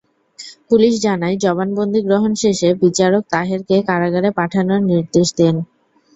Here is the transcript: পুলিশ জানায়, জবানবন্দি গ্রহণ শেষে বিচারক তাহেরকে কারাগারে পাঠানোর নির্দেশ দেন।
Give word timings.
পুলিশ 0.69 0.93
জানায়, 1.01 1.35
জবানবন্দি 1.37 1.99
গ্রহণ 2.07 2.31
শেষে 2.41 2.69
বিচারক 2.81 3.23
তাহেরকে 3.33 3.75
কারাগারে 3.89 4.29
পাঠানোর 4.39 4.81
নির্দেশ 4.89 5.27
দেন। 5.37 5.55